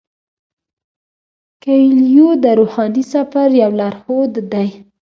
[1.63, 4.67] کویلیو د روحاني سفر یو لارښود دی.